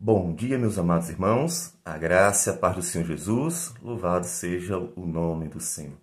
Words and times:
Bom 0.00 0.32
dia, 0.32 0.56
meus 0.56 0.78
amados 0.78 1.10
irmãos. 1.10 1.74
A 1.84 1.98
graça 1.98 2.50
e 2.50 2.52
a 2.52 2.56
paz 2.56 2.76
do 2.76 2.82
Senhor 2.82 3.04
Jesus, 3.04 3.74
louvado 3.82 4.28
seja 4.28 4.78
o 4.78 5.04
nome 5.04 5.48
do 5.48 5.58
Senhor. 5.58 5.98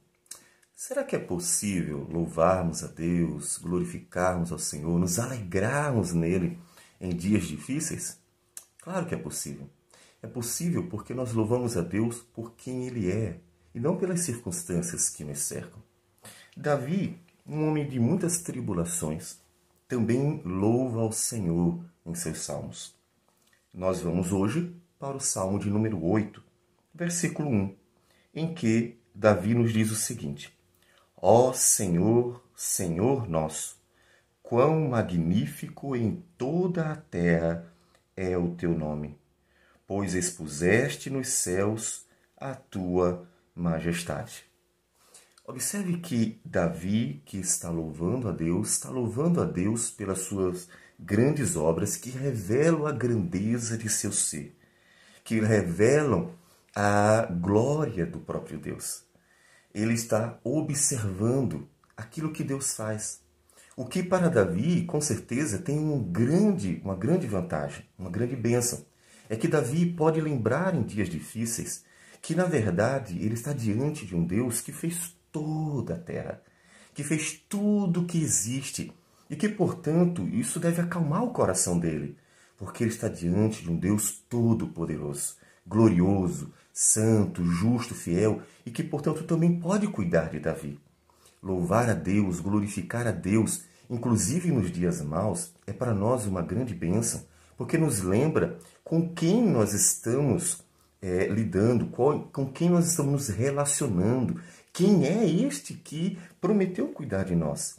Será 0.75 1.01
que 1.01 1.15
é 1.15 1.19
possível 1.19 2.05
louvarmos 2.11 2.83
a 2.83 2.87
Deus, 2.87 3.57
glorificarmos 3.57 4.51
ao 4.51 4.59
Senhor, 4.59 4.99
nos 4.99 5.17
alegrarmos 5.17 6.11
nele 6.11 6.59
em 6.99 7.15
dias 7.15 7.45
difíceis? 7.45 8.19
Claro 8.81 9.05
que 9.05 9.15
é 9.15 9.17
possível. 9.17 9.69
É 10.21 10.27
possível 10.27 10.89
porque 10.89 11.13
nós 11.13 11.31
louvamos 11.31 11.77
a 11.77 11.81
Deus 11.81 12.19
por 12.19 12.51
quem 12.51 12.85
ele 12.87 13.09
é 13.09 13.39
e 13.73 13.79
não 13.79 13.95
pelas 13.95 14.19
circunstâncias 14.19 15.07
que 15.07 15.23
nos 15.23 15.39
cercam. 15.39 15.81
Davi, 16.57 17.17
um 17.47 17.65
homem 17.65 17.87
de 17.87 17.97
muitas 17.97 18.39
tribulações, 18.39 19.39
também 19.87 20.41
louva 20.43 20.99
ao 20.99 21.13
Senhor 21.13 21.79
em 22.05 22.13
seus 22.13 22.39
salmos. 22.39 22.94
Nós 23.75 23.99
vamos 23.99 24.31
hoje 24.31 24.73
para 24.97 25.17
o 25.17 25.19
Salmo 25.19 25.59
de 25.59 25.69
número 25.69 26.01
8, 26.01 26.41
versículo 26.93 27.49
1, 27.49 27.75
em 28.33 28.53
que 28.53 28.97
Davi 29.13 29.53
nos 29.53 29.73
diz 29.73 29.91
o 29.91 29.95
seguinte: 29.95 30.57
Ó 31.17 31.51
Senhor, 31.51 32.41
Senhor 32.55 33.27
nosso, 33.27 33.75
quão 34.41 34.87
magnífico 34.87 35.93
em 35.93 36.23
toda 36.37 36.89
a 36.89 36.95
terra 36.95 37.69
é 38.15 38.37
o 38.37 38.55
teu 38.55 38.71
nome, 38.71 39.19
pois 39.85 40.15
expuseste 40.15 41.09
nos 41.09 41.27
céus 41.27 42.05
a 42.37 42.55
tua 42.55 43.27
majestade. 43.53 44.45
Observe 45.45 45.97
que 45.97 46.39
Davi, 46.45 47.21
que 47.25 47.39
está 47.39 47.69
louvando 47.69 48.29
a 48.29 48.31
Deus, 48.31 48.69
está 48.71 48.89
louvando 48.89 49.41
a 49.41 49.45
Deus 49.45 49.91
pelas 49.91 50.19
suas 50.19 50.69
grandes 50.99 51.55
obras 51.55 51.97
que 51.97 52.09
revelam 52.09 52.85
a 52.85 52.91
grandeza 52.91 53.77
de 53.77 53.89
seu 53.89 54.11
ser, 54.11 54.55
que 55.23 55.39
revelam 55.39 56.31
a 56.75 57.25
glória 57.25 58.05
do 58.05 58.19
próprio 58.19 58.57
Deus. 58.57 59.03
Ele 59.73 59.93
está 59.93 60.39
observando 60.43 61.67
aquilo 61.95 62.31
que 62.31 62.43
Deus 62.43 62.75
faz. 62.75 63.21
O 63.75 63.85
que 63.85 64.01
para 64.01 64.29
Davi, 64.29 64.85
com 64.85 65.01
certeza, 65.01 65.59
tem 65.59 65.77
um 65.77 66.01
grande, 66.01 66.81
uma 66.83 66.95
grande 66.95 67.27
vantagem, 67.27 67.85
uma 67.97 68.09
grande 68.09 68.35
bênção. 68.35 68.85
É 69.29 69.35
que 69.35 69.47
Davi 69.47 69.85
pode 69.85 70.21
lembrar 70.21 70.75
em 70.75 70.83
dias 70.83 71.09
difíceis 71.09 71.83
que, 72.21 72.35
na 72.35 72.45
verdade, 72.45 73.17
ele 73.21 73.33
está 73.33 73.51
diante 73.53 74.05
de 74.05 74.15
um 74.15 74.25
Deus 74.25 74.61
que 74.61 74.71
fez 74.71 75.15
toda 75.31 75.95
a 75.95 75.99
terra, 75.99 76.41
que 76.93 77.03
fez 77.03 77.33
tudo 77.49 78.01
o 78.01 78.05
que 78.05 78.21
existe 78.21 78.93
e 79.29 79.35
que, 79.35 79.49
portanto, 79.49 80.27
isso 80.27 80.59
deve 80.59 80.81
acalmar 80.81 81.23
o 81.23 81.31
coração 81.31 81.79
dele, 81.79 82.17
porque 82.57 82.83
ele 82.83 82.91
está 82.91 83.07
diante 83.07 83.63
de 83.63 83.71
um 83.71 83.77
Deus 83.77 84.23
todo-poderoso, 84.29 85.35
glorioso, 85.65 86.53
santo, 86.71 87.43
justo, 87.43 87.95
fiel 87.95 88.41
e 88.65 88.71
que, 88.71 88.83
portanto, 88.83 89.23
também 89.23 89.59
pode 89.59 89.87
cuidar 89.87 90.29
de 90.29 90.39
Davi. 90.39 90.79
Louvar 91.41 91.89
a 91.89 91.93
Deus, 91.93 92.39
glorificar 92.39 93.07
a 93.07 93.11
Deus, 93.11 93.63
inclusive 93.89 94.51
nos 94.51 94.71
dias 94.71 95.01
maus, 95.01 95.53
é 95.65 95.73
para 95.73 95.93
nós 95.93 96.25
uma 96.25 96.41
grande 96.41 96.73
bênção, 96.73 97.23
porque 97.57 97.77
nos 97.77 98.01
lembra 98.01 98.57
com 98.83 99.13
quem 99.13 99.45
nós 99.47 99.73
estamos 99.73 100.63
é, 101.01 101.27
lidando, 101.27 101.87
com 101.87 102.51
quem 102.51 102.69
nós 102.69 102.87
estamos 102.87 103.11
nos 103.11 103.27
relacionando, 103.29 104.41
quem 104.73 105.05
é 105.05 105.25
este 105.25 105.73
que 105.73 106.17
prometeu 106.41 106.87
cuidar 106.89 107.23
de 107.23 107.35
nós. 107.35 107.77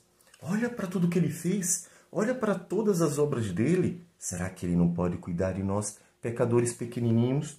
Olha 0.49 0.71
para 0.71 0.87
tudo 0.87 1.09
que 1.09 1.19
ele 1.19 1.29
fez, 1.29 1.89
olha 2.11 2.33
para 2.33 2.55
todas 2.55 3.03
as 3.03 3.19
obras 3.19 3.51
dele. 3.51 4.07
Será 4.17 4.49
que 4.49 4.65
ele 4.65 4.77
não 4.77 4.95
pode 4.95 5.17
cuidar 5.17 5.51
de 5.51 5.63
nós, 5.63 5.99
pecadores 6.23 6.73
pequenininhos? 6.73 7.59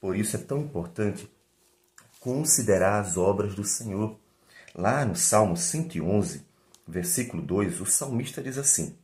Por 0.00 0.16
isso 0.16 0.34
é 0.34 0.38
tão 0.38 0.62
importante 0.62 1.30
considerar 2.18 3.00
as 3.00 3.18
obras 3.18 3.54
do 3.54 3.64
Senhor. 3.64 4.18
Lá 4.74 5.04
no 5.04 5.14
Salmo 5.14 5.58
111, 5.58 6.42
versículo 6.88 7.42
2, 7.42 7.82
o 7.82 7.86
salmista 7.86 8.42
diz 8.42 8.56
assim: 8.56 8.96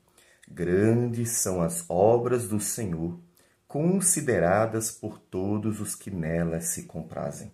Grandes 0.51 1.33
são 1.33 1.61
as 1.61 1.85
obras 1.91 2.49
do 2.49 2.61
Senhor, 2.61 3.21
consideradas 3.69 4.91
por 4.91 5.19
todos 5.19 5.81
os 5.81 5.95
que 5.95 6.11
nelas 6.11 6.69
se 6.69 6.85
comprazem. 6.85 7.53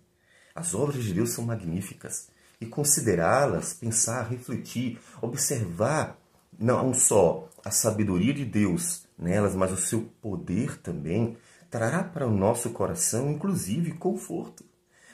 As 0.55 0.73
obras 0.73 1.03
de 1.03 1.13
Deus 1.13 1.31
são 1.31 1.43
magníficas 1.43 2.29
e 2.61 2.65
considerá-las, 2.65 3.73
pensar, 3.73 4.23
refletir, 4.29 4.99
observar 5.21 6.19
não 6.57 6.93
só 6.93 7.47
a 7.63 7.71
sabedoria 7.71 8.33
de 8.33 8.43
Deus 8.43 9.07
nelas, 9.17 9.55
mas 9.55 9.71
o 9.71 9.77
seu 9.77 10.01
poder 10.21 10.77
também, 10.77 11.37
trará 11.69 12.03
para 12.03 12.27
o 12.27 12.35
nosso 12.35 12.71
coração, 12.71 13.31
inclusive, 13.31 13.91
conforto. 13.93 14.63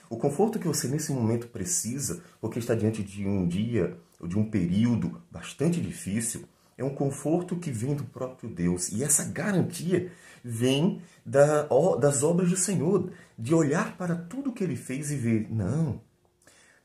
O 0.09 0.17
conforto 0.17 0.59
que 0.59 0.67
você 0.67 0.88
nesse 0.88 1.11
momento 1.11 1.47
precisa, 1.47 2.22
porque 2.39 2.59
está 2.59 2.75
diante 2.75 3.03
de 3.03 3.28
um 3.28 3.47
dia 3.47 3.97
ou 4.19 4.28
de 4.28 4.38
um 4.38 4.50
período 4.50 5.22
bastante 5.31 5.81
difícil, 5.81 6.45
é 6.78 6.84
um 6.84 6.94
conforto 6.94 7.55
que 7.55 7.72
vem 7.72 7.95
do 7.95 8.03
próprio 8.03 8.50
Deus. 8.50 8.89
E 8.89 9.03
essa 9.03 9.23
garantia 9.25 10.11
vem 10.44 11.01
da, 11.25 11.67
das 12.00 12.22
obras 12.22 12.50
do 12.50 12.57
Senhor, 12.57 13.11
de 13.38 13.53
olhar 13.53 13.97
para 13.97 14.16
tudo 14.16 14.53
que 14.53 14.63
ele 14.63 14.75
fez 14.75 15.09
e 15.11 15.16
ver: 15.16 15.47
não, 15.50 16.01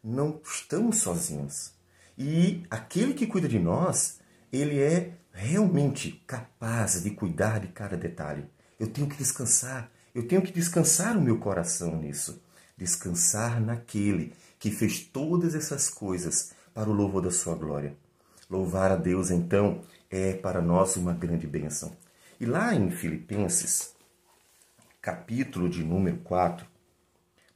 não 0.03 0.41
estamos 0.45 0.99
sozinhos. 0.99 1.73
E 2.17 2.65
aquele 2.71 3.15
que 3.15 3.27
cuida 3.27 3.49
de 3.49 3.59
nós, 3.59 4.21
ele 4.53 4.81
é 4.81 5.15
realmente 5.33 6.23
capaz 6.27 7.03
de 7.03 7.11
cuidar 7.11 7.61
de 7.61 7.69
cada 7.69 7.97
detalhe. 7.97 8.47
Eu 8.79 8.89
tenho 8.89 9.09
que 9.09 9.17
descansar, 9.17 9.91
eu 10.15 10.27
tenho 10.27 10.43
que 10.43 10.53
descansar 10.53 11.17
o 11.17 11.23
meu 11.23 11.39
coração 11.39 11.97
nisso. 11.97 12.43
Descansar 12.77 13.61
naquele 13.61 14.33
que 14.59 14.71
fez 14.71 15.01
todas 15.01 15.55
essas 15.55 15.89
coisas 15.89 16.53
para 16.75 16.89
o 16.89 16.93
louvor 16.93 17.23
da 17.23 17.31
sua 17.31 17.55
glória. 17.55 17.97
Louvar 18.49 18.91
a 18.91 18.97
Deus, 18.97 19.31
então, 19.31 19.83
é 20.11 20.33
para 20.33 20.61
nós 20.61 20.97
uma 20.97 21.13
grande 21.13 21.47
bênção. 21.47 21.97
E 22.41 22.47
lá 22.47 22.75
em 22.75 22.91
Filipenses, 22.91 23.95
capítulo 25.01 25.69
de 25.69 25.85
número 25.85 26.19
4, 26.19 26.67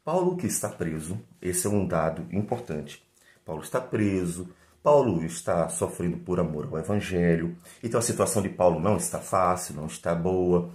Paulo 0.05 0.37
que 0.37 0.47
está 0.47 0.69
preso, 0.69 1.19
esse 1.41 1.67
é 1.67 1.71
um 1.71 1.87
dado 1.87 2.27
importante. 2.31 3.03
Paulo 3.43 3.63
está 3.63 3.81
preso, 3.81 4.51
Paulo 4.83 5.25
está 5.25 5.67
sofrendo 5.71 6.19
por 6.19 6.39
amor 6.39 6.67
ao 6.67 6.79
evangelho. 6.79 7.57
Então 7.83 7.99
a 7.99 8.03
situação 8.03 8.43
de 8.43 8.51
Paulo 8.51 8.79
não 8.79 8.99
está 8.99 9.19
fácil, 9.19 9.75
não 9.75 9.87
está 9.87 10.15
boa. 10.15 10.71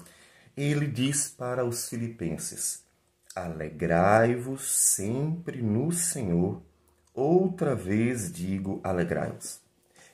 Ele 0.58 0.88
diz 0.88 1.30
para 1.30 1.64
os 1.64 1.88
filipenses: 1.88 2.84
Alegrai-vos 3.36 4.64
sempre 4.64 5.62
no 5.62 5.92
Senhor. 5.92 6.60
Outra 7.14 7.76
vez 7.76 8.32
digo, 8.34 8.82
alegrai-vos. 8.84 9.62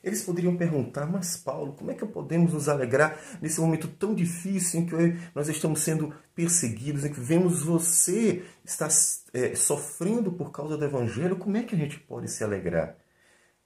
Eles 0.05 0.21
poderiam 0.21 0.55
perguntar, 0.55 1.07
mas 1.07 1.35
Paulo, 1.35 1.73
como 1.73 1.89
é 1.89 1.95
que 1.95 2.05
podemos 2.05 2.53
nos 2.53 2.69
alegrar 2.69 3.19
nesse 3.41 3.59
momento 3.59 3.87
tão 3.87 4.13
difícil 4.13 4.81
em 4.81 4.85
que 4.85 4.95
nós 5.33 5.49
estamos 5.49 5.81
sendo 5.81 6.13
perseguidos, 6.35 7.03
em 7.03 7.11
que 7.11 7.19
vemos 7.19 7.63
você 7.63 8.45
estar 8.63 8.87
é, 9.33 9.55
sofrendo 9.55 10.31
por 10.31 10.51
causa 10.51 10.77
do 10.77 10.85
Evangelho? 10.85 11.37
Como 11.37 11.57
é 11.57 11.63
que 11.63 11.73
a 11.73 11.77
gente 11.77 11.99
pode 11.99 12.29
se 12.29 12.43
alegrar? 12.43 12.95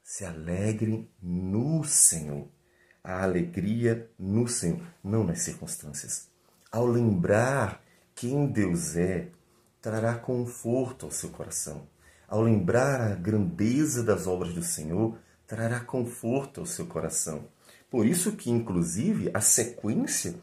Se 0.01 0.23
alegrem 0.23 1.11
no 1.21 1.83
Senhor. 1.83 2.47
A 3.03 3.21
alegria 3.23 4.09
no 4.17 4.47
Senhor, 4.47 4.79
não 5.03 5.25
nas 5.25 5.41
circunstâncias. 5.41 6.29
Ao 6.71 6.85
lembrar 6.85 7.83
quem 8.15 8.47
Deus 8.47 8.95
é, 8.95 9.27
trará 9.81 10.15
conforto 10.15 11.05
ao 11.05 11.11
seu 11.11 11.31
coração. 11.31 11.85
Ao 12.29 12.41
lembrar 12.41 13.01
a 13.01 13.15
grandeza 13.15 14.01
das 14.03 14.25
obras 14.25 14.53
do 14.53 14.63
Senhor, 14.63 15.17
trará 15.49 15.79
conforto 15.79 16.59
ao 16.59 16.65
seu 16.67 16.85
coração. 16.85 17.45
Por 17.89 18.05
isso 18.05 18.33
que, 18.33 18.51
inclusive, 18.51 19.31
a 19.33 19.41
sequência 19.41 20.35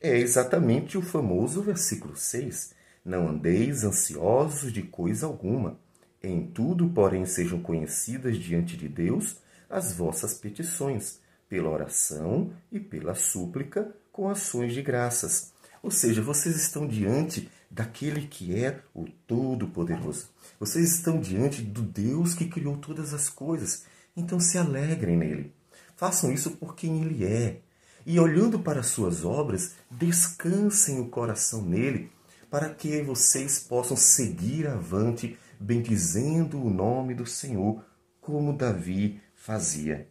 é 0.00 0.18
exatamente 0.18 0.98
o 0.98 1.02
famoso 1.02 1.62
versículo 1.62 2.16
6. 2.16 2.74
Não 3.04 3.28
andeis 3.28 3.84
ansiosos 3.84 4.72
de 4.72 4.82
coisa 4.82 5.26
alguma. 5.26 5.78
Em 6.20 6.44
tudo, 6.44 6.88
porém, 6.88 7.24
sejam 7.24 7.60
conhecidas 7.60 8.36
diante 8.36 8.76
de 8.76 8.88
Deus 8.88 9.36
as 9.70 9.92
vossas 9.92 10.34
petições, 10.34 11.20
pela 11.48 11.70
oração 11.70 12.52
e 12.72 12.80
pela 12.80 13.14
súplica, 13.14 13.94
com 14.10 14.28
ações 14.28 14.74
de 14.74 14.82
graças. 14.82 15.52
Ou 15.80 15.90
seja, 15.90 16.20
vocês 16.20 16.56
estão 16.56 16.84
diante 16.84 17.48
daquele 17.70 18.26
que 18.26 18.56
é 18.56 18.80
o 18.92 19.04
Todo-Poderoso. 19.24 20.30
Vocês 20.58 20.92
estão 20.96 21.20
diante 21.20 21.62
do 21.62 21.80
Deus 21.80 22.34
que 22.34 22.48
criou 22.48 22.76
todas 22.76 23.14
as 23.14 23.28
coisas 23.28 23.84
então 24.18 24.40
se 24.40 24.58
alegrem 24.58 25.16
nele. 25.16 25.54
Façam 25.96 26.32
isso 26.32 26.50
por 26.52 26.74
quem 26.74 27.02
ele 27.02 27.24
é. 27.24 27.60
E 28.04 28.18
olhando 28.18 28.58
para 28.58 28.82
suas 28.82 29.24
obras, 29.24 29.76
descansem 29.90 31.00
o 31.00 31.08
coração 31.08 31.62
nele, 31.62 32.10
para 32.50 32.70
que 32.70 33.02
vocês 33.02 33.60
possam 33.60 33.96
seguir 33.96 34.66
avante, 34.66 35.38
bendizendo 35.60 36.60
o 36.60 36.70
nome 36.70 37.14
do 37.14 37.26
Senhor, 37.26 37.84
como 38.20 38.56
Davi 38.56 39.20
fazia. 39.34 40.08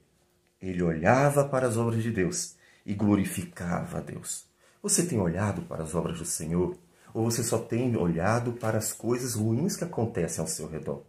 Ele 0.61 0.81
olhava 0.81 1.43
para 1.45 1.67
as 1.67 1.75
obras 1.75 2.01
de 2.01 2.11
Deus 2.11 2.55
e 2.85 2.93
glorificava 2.93 3.97
a 3.97 4.01
Deus. 4.01 4.45
Você 4.81 5.05
tem 5.05 5.19
olhado 5.19 5.63
para 5.63 5.83
as 5.83 5.93
obras 5.93 6.19
do 6.19 6.25
Senhor? 6.25 6.77
Ou 7.13 7.25
você 7.25 7.43
só 7.43 7.57
tem 7.57 7.97
olhado 7.97 8.53
para 8.53 8.77
as 8.77 8.93
coisas 8.93 9.33
ruins 9.33 9.75
que 9.75 9.83
acontecem 9.83 10.41
ao 10.41 10.47
seu 10.47 10.67
redor? 10.67 11.03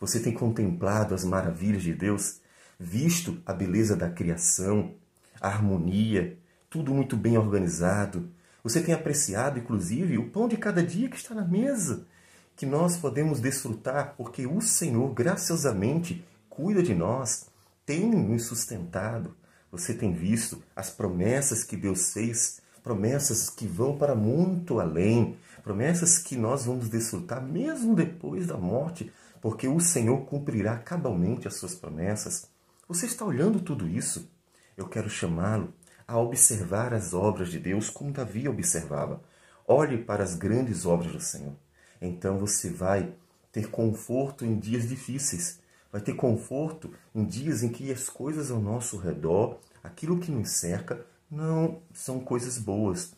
Você 0.00 0.18
tem 0.18 0.34
contemplado 0.34 1.14
as 1.14 1.24
maravilhas 1.24 1.82
de 1.82 1.94
Deus? 1.94 2.41
Visto 2.84 3.40
a 3.46 3.52
beleza 3.52 3.94
da 3.94 4.10
criação, 4.10 4.96
a 5.40 5.46
harmonia, 5.46 6.36
tudo 6.68 6.92
muito 6.92 7.16
bem 7.16 7.38
organizado? 7.38 8.28
Você 8.64 8.82
tem 8.82 8.92
apreciado, 8.92 9.60
inclusive, 9.60 10.18
o 10.18 10.30
pão 10.30 10.48
de 10.48 10.56
cada 10.56 10.82
dia 10.82 11.08
que 11.08 11.14
está 11.14 11.32
na 11.32 11.44
mesa, 11.44 12.08
que 12.56 12.66
nós 12.66 12.96
podemos 12.96 13.38
desfrutar, 13.38 14.14
porque 14.16 14.48
o 14.48 14.60
Senhor 14.60 15.14
graciosamente 15.14 16.24
cuida 16.50 16.82
de 16.82 16.92
nós, 16.92 17.46
tem 17.86 18.10
nos 18.10 18.46
sustentado. 18.46 19.36
Você 19.70 19.94
tem 19.94 20.12
visto 20.12 20.60
as 20.74 20.90
promessas 20.90 21.62
que 21.62 21.76
Deus 21.76 22.12
fez, 22.12 22.60
promessas 22.82 23.48
que 23.48 23.64
vão 23.64 23.96
para 23.96 24.16
muito 24.16 24.80
além, 24.80 25.36
promessas 25.62 26.18
que 26.18 26.34
nós 26.36 26.64
vamos 26.64 26.88
desfrutar 26.88 27.40
mesmo 27.40 27.94
depois 27.94 28.48
da 28.48 28.56
morte, 28.56 29.12
porque 29.40 29.68
o 29.68 29.78
Senhor 29.78 30.26
cumprirá 30.26 30.78
cabalmente 30.78 31.46
as 31.46 31.54
suas 31.54 31.76
promessas. 31.76 32.50
Você 32.92 33.06
está 33.06 33.24
olhando 33.24 33.58
tudo 33.58 33.88
isso? 33.88 34.30
Eu 34.76 34.86
quero 34.86 35.08
chamá-lo 35.08 35.72
a 36.06 36.18
observar 36.18 36.92
as 36.92 37.14
obras 37.14 37.50
de 37.50 37.58
Deus 37.58 37.88
como 37.88 38.12
Davi 38.12 38.46
observava. 38.46 39.22
Olhe 39.66 39.96
para 39.96 40.22
as 40.22 40.34
grandes 40.34 40.84
obras 40.84 41.10
do 41.10 41.18
Senhor. 41.18 41.54
Então 42.02 42.36
você 42.36 42.68
vai 42.68 43.14
ter 43.50 43.70
conforto 43.70 44.44
em 44.44 44.58
dias 44.58 44.86
difíceis, 44.86 45.58
vai 45.90 46.02
ter 46.02 46.12
conforto 46.12 46.92
em 47.14 47.24
dias 47.24 47.62
em 47.62 47.70
que 47.70 47.90
as 47.90 48.10
coisas 48.10 48.50
ao 48.50 48.60
nosso 48.60 48.98
redor, 48.98 49.58
aquilo 49.82 50.20
que 50.20 50.30
nos 50.30 50.50
cerca, 50.50 51.02
não 51.30 51.80
são 51.94 52.20
coisas 52.20 52.58
boas 52.58 53.14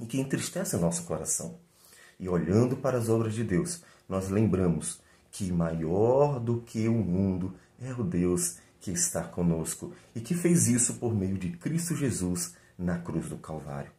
e 0.00 0.06
que 0.06 0.20
entristecem 0.20 0.80
o 0.80 0.82
nosso 0.82 1.04
coração. 1.04 1.60
E 2.18 2.28
olhando 2.28 2.76
para 2.76 2.98
as 2.98 3.08
obras 3.08 3.34
de 3.34 3.44
Deus, 3.44 3.84
nós 4.08 4.30
lembramos 4.30 5.00
que 5.30 5.52
maior 5.52 6.40
do 6.40 6.60
que 6.62 6.88
o 6.88 6.94
mundo 6.94 7.54
é 7.80 7.92
o 7.92 8.02
Deus 8.02 8.56
que 8.80 8.90
está 8.90 9.22
conosco 9.22 9.92
e 10.14 10.20
que 10.20 10.34
fez 10.34 10.68
isso 10.68 10.94
por 10.94 11.14
meio 11.14 11.38
de 11.38 11.50
Cristo 11.50 11.94
Jesus 11.94 12.54
na 12.78 12.98
cruz 12.98 13.28
do 13.28 13.36
Calvário. 13.36 13.90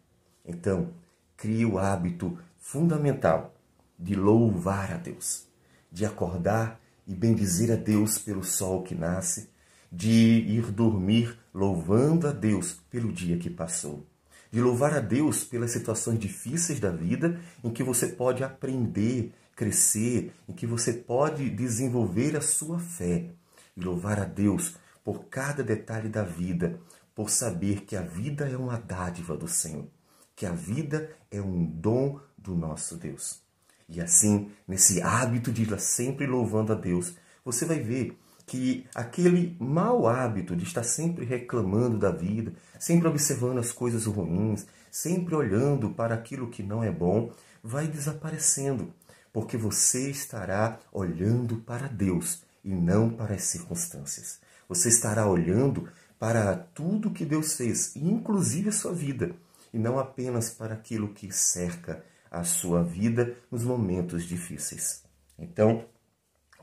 Então, 0.46 0.94
crie 1.36 1.66
o 1.66 1.78
hábito 1.78 2.38
fundamental 2.58 3.54
de 3.98 4.16
louvar 4.16 4.94
a 4.94 4.98
Deus, 4.98 5.48
de 5.92 6.06
acordar 6.06 6.80
e 7.08 7.16
bendizer 7.16 7.72
a 7.72 7.76
Deus 7.76 8.18
pelo 8.18 8.44
sol 8.44 8.84
que 8.84 8.94
nasce, 8.94 9.50
de 9.92 10.10
ir 10.10 10.72
dormir 10.72 11.38
louvando 11.54 12.28
a 12.28 12.32
Deus 12.32 12.82
pelo 12.90 13.12
dia 13.12 13.38
que 13.38 13.50
passou, 13.50 14.06
de 14.52 14.62
louvar 14.62 14.94
a 14.94 15.00
Deus 15.00 15.44
pelas 15.44 15.72
situações 15.72 16.20
difíceis 16.20 16.80
da 16.80 16.92
vida 16.92 17.40
em 17.64 17.70
que 17.70 17.84
você 17.84 18.08
pode 18.08 18.44
aprender, 18.44 19.34
crescer, 19.56 20.34
em 20.48 20.54
que 20.54 20.68
você 20.68 20.94
pode 20.94 21.50
desenvolver 21.50 22.36
a 22.36 22.42
sua 22.42 22.80
fé, 22.80 23.32
e 23.78 23.82
louvar 23.82 24.20
a 24.20 24.26
Deus 24.26 24.76
por 25.04 25.26
cada 25.26 25.64
detalhe 25.64 26.10
da 26.10 26.24
vida, 26.24 26.82
por 27.16 27.30
saber 27.30 27.86
que 27.86 27.96
a 27.96 28.02
vida 28.02 28.50
é 28.50 28.58
uma 28.58 28.78
dádiva 28.78 29.38
do 29.38 29.48
Senhor, 29.48 29.88
que 30.36 30.46
a 30.46 30.52
vida 30.52 31.12
é 31.32 31.40
um 31.40 31.64
dom 31.66 32.20
do 32.38 32.56
nosso 32.56 32.98
Deus. 32.98 33.42
E 33.88 34.02
assim, 34.02 34.52
nesse 34.68 35.02
hábito 35.02 35.52
de 35.52 35.64
estar 35.64 35.80
sempre 35.80 36.28
louvando 36.28 36.74
a 36.74 36.76
Deus, 36.76 37.16
você 37.46 37.66
vai 37.66 37.80
ver 37.80 38.18
que 38.46 38.86
aquele 38.94 39.56
mau 39.60 40.08
hábito 40.08 40.56
de 40.56 40.64
estar 40.64 40.84
sempre 40.84 41.26
reclamando 41.26 41.98
da 41.98 42.12
vida, 42.12 42.54
sempre 42.80 43.08
observando 43.08 43.60
as 43.60 43.72
coisas 43.72 44.06
ruins, 44.06 44.66
sempre 44.92 45.36
olhando 45.36 45.92
para 45.92 46.16
aquilo 46.16 46.50
que 46.50 46.64
não 46.64 46.84
é 46.84 46.92
bom, 46.92 47.32
vai 47.64 47.88
desaparecendo, 47.88 48.94
porque 49.32 49.58
você 49.58 50.10
estará 50.10 50.80
olhando 50.92 51.58
para 51.58 51.88
Deus 51.88 52.47
e 52.68 52.76
não 52.76 53.10
para 53.10 53.36
as 53.36 53.44
circunstâncias. 53.44 54.42
Você 54.68 54.90
estará 54.90 55.26
olhando 55.26 55.88
para 56.20 56.54
tudo 56.54 57.14
que 57.14 57.24
Deus 57.24 57.56
fez, 57.56 57.96
inclusive 57.96 58.68
a 58.68 58.74
sua 58.74 58.94
vida, 58.94 59.34
e 59.74 59.80
não 59.80 59.98
apenas 59.98 60.50
para 60.50 60.74
aquilo 60.74 61.14
que 61.14 61.32
cerca 61.32 62.04
a 62.30 62.44
sua 62.44 62.84
vida 62.84 63.38
nos 63.50 63.64
momentos 63.64 64.26
difíceis. 64.26 65.02
Então, 65.40 65.86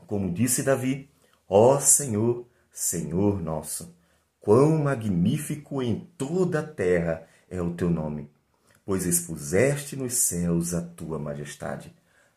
como 0.05 0.31
disse 0.31 0.61
Davi, 0.61 1.09
ó 1.49 1.79
Senhor, 1.79 2.45
Senhor 2.71 3.41
nosso, 3.41 3.95
quão 4.39 4.77
magnífico 4.77 5.81
em 5.81 6.07
toda 6.19 6.59
a 6.59 6.67
terra 6.67 7.27
é 7.49 7.59
o 7.59 7.73
teu 7.73 7.89
nome, 7.89 8.29
pois 8.85 9.07
expuseste 9.07 9.95
nos 9.95 10.13
céus 10.13 10.75
a 10.75 10.83
tua 10.83 11.17
majestade. 11.17 11.95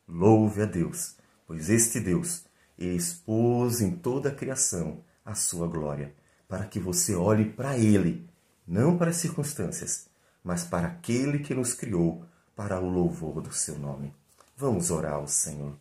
Louve 0.09 0.63
a 0.63 0.65
Deus, 0.65 1.17
pois 1.47 1.69
este 1.69 2.01
Deus 2.01 2.48
expôs 2.87 3.81
em 3.81 3.91
toda 3.91 4.29
a 4.29 4.35
criação 4.35 5.03
a 5.25 5.35
sua 5.35 5.67
glória, 5.67 6.15
para 6.47 6.65
que 6.65 6.79
você 6.79 7.15
olhe 7.15 7.45
para 7.45 7.77
Ele, 7.77 8.29
não 8.67 8.97
para 8.97 9.11
as 9.11 9.17
circunstâncias, 9.17 10.09
mas 10.43 10.65
para 10.65 10.87
aquele 10.87 11.41
que 11.41 11.55
nos 11.55 11.75
criou 11.75 12.25
para 12.55 12.81
o 12.81 12.89
louvor 12.89 13.41
do 13.41 13.53
seu 13.53 13.79
nome. 13.79 14.15
Vamos 14.57 14.91
orar 14.91 15.15
ao 15.15 15.29
Senhor. 15.29 15.75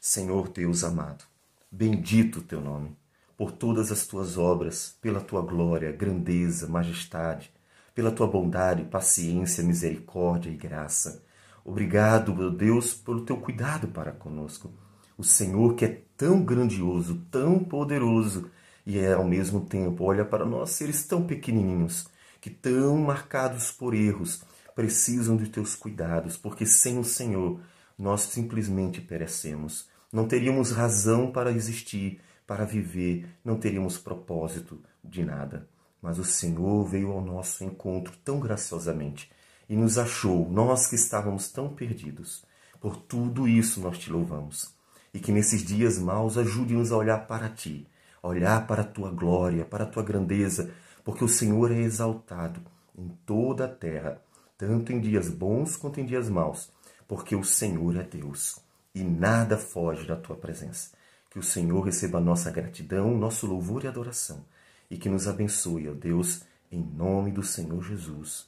Senhor 0.00 0.48
Deus 0.48 0.84
amado, 0.84 1.24
bendito 1.70 2.38
o 2.38 2.42
teu 2.42 2.60
nome, 2.60 2.96
por 3.36 3.52
todas 3.52 3.90
as 3.90 4.06
tuas 4.06 4.38
obras, 4.38 4.96
pela 5.00 5.20
tua 5.20 5.42
glória, 5.42 5.92
grandeza, 5.92 6.68
majestade, 6.68 7.52
pela 7.94 8.12
tua 8.12 8.26
bondade, 8.26 8.84
paciência, 8.84 9.64
misericórdia 9.64 10.50
e 10.50 10.56
graça. 10.56 11.22
Obrigado, 11.64 12.34
meu 12.34 12.50
Deus, 12.50 12.94
pelo 12.94 13.24
teu 13.24 13.36
cuidado 13.36 13.88
para 13.88 14.12
conosco. 14.12 14.72
O 15.18 15.24
Senhor 15.24 15.74
que 15.74 15.84
é 15.84 16.00
tão 16.16 16.44
grandioso, 16.44 17.16
tão 17.28 17.58
poderoso 17.58 18.48
e 18.86 19.00
é 19.00 19.14
ao 19.14 19.24
mesmo 19.24 19.60
tempo 19.62 20.04
olha 20.04 20.24
para 20.24 20.46
nós 20.46 20.70
seres 20.70 21.04
tão 21.04 21.26
pequenininhos, 21.26 22.06
que 22.40 22.48
tão 22.48 22.96
marcados 22.98 23.72
por 23.72 23.94
erros, 23.94 24.44
precisam 24.76 25.36
de 25.36 25.48
teus 25.48 25.74
cuidados, 25.74 26.36
porque 26.36 26.64
sem 26.64 27.00
o 27.00 27.04
Senhor 27.04 27.60
nós 27.98 28.20
simplesmente 28.20 29.00
perecemos. 29.00 29.88
Não 30.12 30.28
teríamos 30.28 30.70
razão 30.70 31.32
para 31.32 31.50
existir, 31.50 32.20
para 32.46 32.64
viver, 32.64 33.28
não 33.44 33.58
teríamos 33.58 33.98
propósito 33.98 34.80
de 35.02 35.24
nada. 35.24 35.68
Mas 36.00 36.20
o 36.20 36.24
Senhor 36.24 36.84
veio 36.84 37.10
ao 37.10 37.20
nosso 37.20 37.64
encontro 37.64 38.16
tão 38.24 38.38
graciosamente 38.38 39.28
e 39.68 39.74
nos 39.74 39.98
achou, 39.98 40.48
nós 40.48 40.86
que 40.86 40.94
estávamos 40.94 41.50
tão 41.50 41.74
perdidos. 41.74 42.44
Por 42.80 42.96
tudo 42.96 43.48
isso 43.48 43.80
nós 43.80 43.98
te 43.98 44.12
louvamos. 44.12 44.77
E 45.12 45.18
que 45.18 45.32
nesses 45.32 45.62
dias 45.62 45.98
maus 45.98 46.36
ajude-nos 46.36 46.92
a 46.92 46.96
olhar 46.96 47.26
para 47.26 47.48
ti, 47.48 47.86
olhar 48.22 48.66
para 48.66 48.82
a 48.82 48.84
tua 48.84 49.10
glória, 49.10 49.64
para 49.64 49.84
a 49.84 49.86
tua 49.86 50.02
grandeza, 50.02 50.70
porque 51.04 51.24
o 51.24 51.28
Senhor 51.28 51.72
é 51.72 51.78
exaltado 51.78 52.60
em 52.96 53.08
toda 53.24 53.64
a 53.64 53.68
terra 53.68 54.20
tanto 54.56 54.92
em 54.92 55.00
dias 55.00 55.28
bons 55.28 55.76
quanto 55.76 56.00
em 56.00 56.04
dias 56.04 56.28
maus, 56.28 56.68
porque 57.06 57.36
o 57.36 57.44
Senhor 57.44 57.96
é 57.96 58.02
Deus 58.02 58.58
e 58.92 59.04
nada 59.04 59.56
foge 59.56 60.04
da 60.04 60.16
tua 60.16 60.34
presença. 60.34 60.90
Que 61.30 61.38
o 61.38 61.42
Senhor 61.42 61.80
receba 61.82 62.18
a 62.18 62.20
nossa 62.20 62.50
gratidão, 62.50 63.16
nosso 63.16 63.46
louvor 63.46 63.84
e 63.84 63.86
adoração 63.86 64.44
e 64.90 64.96
que 64.96 65.08
nos 65.08 65.28
abençoe, 65.28 65.88
ó 65.88 65.94
Deus, 65.94 66.42
em 66.70 66.82
nome 66.82 67.30
do 67.30 67.42
Senhor 67.42 67.82
Jesus. 67.82 68.46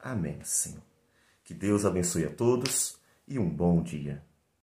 Amém, 0.00 0.38
Senhor. 0.42 0.82
Que 1.44 1.52
Deus 1.52 1.84
abençoe 1.84 2.24
a 2.24 2.30
todos 2.30 2.98
e 3.26 3.38
um 3.38 3.48
bom 3.48 3.82
dia. 3.82 4.22